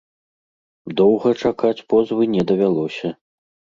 [1.01, 3.07] Доўга чакаць позвы не давялося.